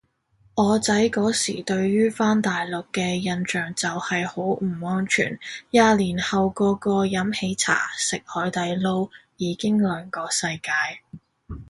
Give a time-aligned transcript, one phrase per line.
[0.55, 5.37] 我仔嗰時對於返大陸嘅印象就係好唔安全，
[5.69, 10.71] 廿年後個個飲喜茶食海底撈已經兩個世界